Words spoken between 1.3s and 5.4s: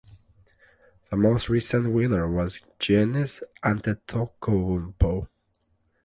recent winner was Giannis Antetokounmpo.